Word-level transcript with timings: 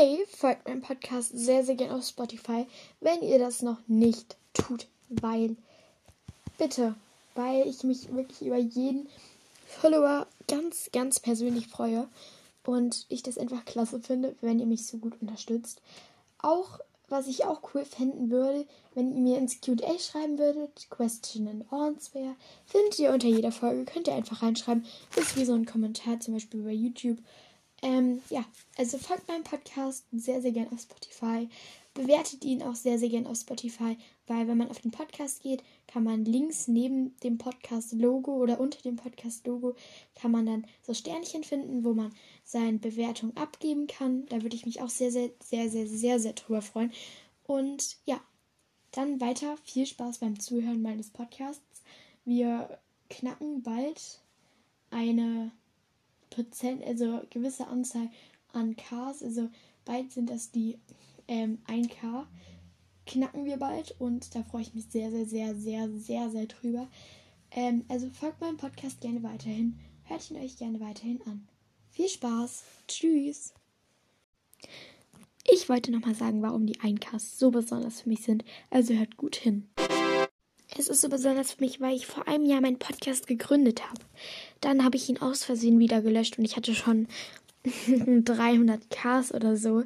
hey, 0.00 0.24
folgt 0.34 0.66
meinem 0.66 0.80
Podcast 0.80 1.30
sehr, 1.34 1.62
sehr 1.62 1.74
gerne 1.74 1.94
auf 1.94 2.06
Spotify, 2.06 2.66
wenn 3.00 3.20
ihr 3.20 3.38
das 3.38 3.60
noch 3.60 3.76
nicht 3.86 4.34
tut, 4.54 4.86
weil, 5.10 5.56
bitte, 6.56 6.94
weil 7.34 7.66
ich 7.66 7.84
mich 7.84 8.10
wirklich 8.10 8.40
über 8.40 8.56
jeden 8.56 9.10
Follower 9.66 10.26
ganz, 10.48 10.88
ganz 10.90 11.20
persönlich 11.20 11.66
freue 11.66 12.08
und 12.64 13.04
ich 13.10 13.22
das 13.22 13.36
einfach 13.36 13.66
klasse 13.66 14.00
finde, 14.00 14.34
wenn 14.40 14.58
ihr 14.58 14.64
mich 14.64 14.86
so 14.86 14.96
gut 14.96 15.20
unterstützt. 15.20 15.82
Auch, 16.38 16.78
was 17.10 17.26
ich 17.26 17.44
auch 17.44 17.60
cool 17.74 17.84
fänden 17.84 18.30
würde, 18.30 18.64
wenn 18.94 19.12
ihr 19.12 19.20
mir 19.20 19.36
ins 19.36 19.60
QA 19.60 19.98
schreiben 19.98 20.38
würdet, 20.38 20.88
Question 20.88 21.46
and 21.46 21.70
Answer, 21.70 22.36
findet 22.64 22.98
ihr 22.98 23.12
unter 23.12 23.28
jeder 23.28 23.52
Folge, 23.52 23.84
könnt 23.84 24.08
ihr 24.08 24.14
einfach 24.14 24.42
reinschreiben. 24.42 24.86
ist 25.14 25.36
wie 25.36 25.44
so 25.44 25.52
ein 25.52 25.66
Kommentar, 25.66 26.20
zum 26.20 26.32
Beispiel 26.32 26.62
bei 26.62 26.72
YouTube. 26.72 27.18
Ähm, 27.82 28.20
ja, 28.28 28.44
also 28.76 28.98
folgt 28.98 29.28
meinem 29.28 29.44
Podcast 29.44 30.04
sehr, 30.12 30.42
sehr 30.42 30.52
gern 30.52 30.70
auf 30.72 30.80
Spotify. 30.80 31.48
Bewertet 31.94 32.44
ihn 32.44 32.62
auch 32.62 32.74
sehr, 32.74 32.98
sehr 32.98 33.08
gern 33.08 33.26
auf 33.26 33.38
Spotify, 33.38 33.96
weil 34.26 34.46
wenn 34.46 34.58
man 34.58 34.70
auf 34.70 34.80
den 34.80 34.90
Podcast 34.90 35.42
geht, 35.42 35.62
kann 35.88 36.04
man 36.04 36.24
links 36.24 36.68
neben 36.68 37.16
dem 37.20 37.36
Podcast-Logo 37.38 38.32
oder 38.36 38.60
unter 38.60 38.80
dem 38.82 38.96
Podcast-Logo 38.96 39.74
kann 40.14 40.30
man 40.30 40.46
dann 40.46 40.66
so 40.82 40.94
Sternchen 40.94 41.42
finden, 41.42 41.84
wo 41.84 41.94
man 41.94 42.14
seine 42.44 42.78
Bewertung 42.78 43.36
abgeben 43.36 43.86
kann. 43.86 44.26
Da 44.26 44.42
würde 44.42 44.54
ich 44.54 44.66
mich 44.66 44.82
auch 44.82 44.90
sehr, 44.90 45.10
sehr, 45.10 45.30
sehr, 45.42 45.68
sehr, 45.68 45.86
sehr, 45.88 46.20
sehr 46.20 46.32
drüber 46.34 46.62
freuen. 46.62 46.92
Und 47.44 47.96
ja, 48.04 48.20
dann 48.92 49.20
weiter 49.20 49.56
viel 49.64 49.86
Spaß 49.86 50.18
beim 50.18 50.38
Zuhören 50.38 50.82
meines 50.82 51.10
Podcasts. 51.10 51.82
Wir 52.24 52.78
knacken 53.08 53.62
bald 53.62 54.20
eine 54.90 55.50
Prozent, 56.30 56.82
also 56.84 57.20
gewisse 57.30 57.66
Anzahl 57.66 58.08
an 58.52 58.76
Ks, 58.76 59.22
also 59.22 59.48
bald 59.84 60.12
sind 60.12 60.30
das 60.30 60.50
die 60.50 60.78
ähm, 61.28 61.58
1K, 61.66 62.26
knacken 63.06 63.44
wir 63.44 63.56
bald 63.56 63.94
und 64.00 64.34
da 64.34 64.42
freue 64.42 64.62
ich 64.62 64.74
mich 64.74 64.86
sehr, 64.86 65.10
sehr, 65.10 65.26
sehr, 65.26 65.54
sehr, 65.54 65.88
sehr, 65.90 66.30
sehr 66.30 66.46
drüber. 66.46 66.88
Ähm, 67.50 67.84
also 67.88 68.10
folgt 68.10 68.40
meinem 68.40 68.56
Podcast 68.56 69.00
gerne 69.00 69.22
weiterhin, 69.22 69.78
hört 70.04 70.30
ihn 70.30 70.36
euch 70.36 70.56
gerne 70.56 70.80
weiterhin 70.80 71.20
an. 71.22 71.48
Viel 71.90 72.08
Spaß, 72.08 72.64
tschüss! 72.86 73.54
Ich 75.44 75.68
wollte 75.68 75.90
nochmal 75.90 76.14
sagen, 76.14 76.42
warum 76.42 76.66
die 76.66 76.78
1Ks 76.78 77.38
so 77.38 77.50
besonders 77.50 78.02
für 78.02 78.08
mich 78.08 78.22
sind, 78.22 78.44
also 78.70 78.94
hört 78.94 79.16
gut 79.16 79.36
hin. 79.36 79.69
Es 80.80 80.88
ist 80.88 81.02
so 81.02 81.10
besonders 81.10 81.52
für 81.52 81.62
mich, 81.62 81.82
weil 81.82 81.94
ich 81.94 82.06
vor 82.06 82.26
einem 82.26 82.46
Jahr 82.46 82.62
meinen 82.62 82.78
Podcast 82.78 83.26
gegründet 83.26 83.86
habe. 83.86 84.00
Dann 84.62 84.82
habe 84.82 84.96
ich 84.96 85.10
ihn 85.10 85.20
aus 85.20 85.44
Versehen 85.44 85.78
wieder 85.78 86.00
gelöscht 86.00 86.38
und 86.38 86.44
ich 86.46 86.56
hatte 86.56 86.74
schon 86.74 87.06
300 87.86 88.88
Ks 88.88 89.34
oder 89.34 89.58
so. 89.58 89.84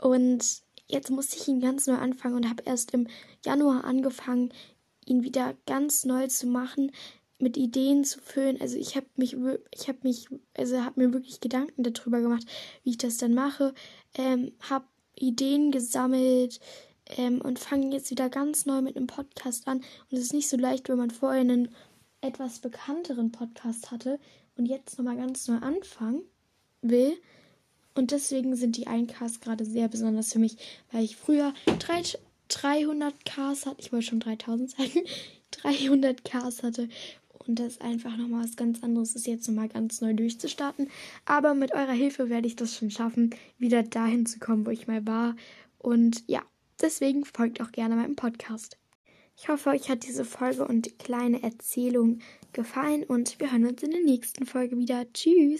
Und 0.00 0.44
jetzt 0.86 1.10
musste 1.10 1.36
ich 1.36 1.48
ihn 1.48 1.58
ganz 1.58 1.88
neu 1.88 1.96
anfangen 1.96 2.36
und 2.36 2.48
habe 2.48 2.62
erst 2.66 2.94
im 2.94 3.08
Januar 3.44 3.82
angefangen, 3.82 4.52
ihn 5.06 5.24
wieder 5.24 5.56
ganz 5.66 6.04
neu 6.04 6.28
zu 6.28 6.46
machen, 6.46 6.92
mit 7.40 7.56
Ideen 7.56 8.04
zu 8.04 8.20
füllen. 8.20 8.60
Also 8.60 8.76
ich 8.76 8.94
habe 8.94 9.06
mich, 9.16 9.36
ich 9.74 9.88
habe 9.88 9.98
mich, 10.04 10.28
also 10.56 10.84
habe 10.84 11.00
mir 11.00 11.12
wirklich 11.12 11.40
Gedanken 11.40 11.82
darüber 11.82 12.20
gemacht, 12.20 12.44
wie 12.84 12.90
ich 12.90 12.98
das 12.98 13.16
dann 13.16 13.34
mache. 13.34 13.74
Ähm, 14.14 14.52
habe 14.70 14.84
Ideen 15.16 15.72
gesammelt, 15.72 16.60
ähm, 17.16 17.40
und 17.40 17.58
fange 17.58 17.94
jetzt 17.94 18.10
wieder 18.10 18.28
ganz 18.28 18.66
neu 18.66 18.82
mit 18.82 18.96
einem 18.96 19.06
Podcast 19.06 19.66
an. 19.66 19.78
Und 19.78 20.16
es 20.16 20.20
ist 20.20 20.34
nicht 20.34 20.48
so 20.48 20.56
leicht, 20.56 20.88
wenn 20.88 20.98
man 20.98 21.10
vorher 21.10 21.40
einen 21.40 21.68
etwas 22.20 22.58
bekannteren 22.58 23.32
Podcast 23.32 23.90
hatte 23.90 24.18
und 24.56 24.66
jetzt 24.66 24.98
nochmal 24.98 25.16
ganz 25.16 25.48
neu 25.48 25.56
anfangen 25.56 26.22
will. 26.82 27.16
Und 27.94 28.10
deswegen 28.10 28.54
sind 28.54 28.76
die 28.76 28.86
1Ks 28.86 29.40
gerade 29.40 29.64
sehr 29.64 29.88
besonders 29.88 30.32
für 30.32 30.38
mich, 30.38 30.56
weil 30.92 31.04
ich 31.04 31.16
früher 31.16 31.52
300 32.48 33.24
Ks 33.24 33.66
hatte. 33.66 33.76
Ich 33.78 33.92
wollte 33.92 34.06
schon 34.06 34.20
3000 34.20 34.70
sagen. 34.70 35.00
300 35.50 36.24
Ks 36.24 36.62
hatte. 36.62 36.88
Und 37.46 37.58
das 37.58 37.80
einfach 37.80 38.16
nochmal 38.16 38.44
was 38.44 38.56
ganz 38.56 38.82
anderes 38.82 39.14
ist, 39.14 39.26
jetzt 39.26 39.48
nochmal 39.48 39.68
ganz 39.68 40.00
neu 40.00 40.12
durchzustarten. 40.12 40.90
Aber 41.24 41.54
mit 41.54 41.72
eurer 41.72 41.92
Hilfe 41.92 42.28
werde 42.28 42.46
ich 42.46 42.56
das 42.56 42.76
schon 42.76 42.90
schaffen, 42.90 43.34
wieder 43.58 43.82
dahin 43.82 44.26
zu 44.26 44.38
kommen, 44.38 44.66
wo 44.66 44.70
ich 44.70 44.86
mal 44.86 45.06
war. 45.06 45.34
Und 45.78 46.24
ja, 46.26 46.42
Deswegen 46.80 47.24
folgt 47.24 47.60
auch 47.60 47.72
gerne 47.72 47.96
meinem 47.96 48.16
Podcast. 48.16 48.78
Ich 49.36 49.48
hoffe, 49.48 49.70
euch 49.70 49.88
hat 49.88 50.04
diese 50.04 50.24
Folge 50.24 50.66
und 50.66 50.98
kleine 50.98 51.42
Erzählung 51.42 52.18
gefallen 52.52 53.04
und 53.04 53.38
wir 53.38 53.52
hören 53.52 53.66
uns 53.66 53.82
in 53.82 53.92
der 53.92 54.02
nächsten 54.02 54.46
Folge 54.46 54.76
wieder. 54.78 55.04
Tschüss! 55.12 55.56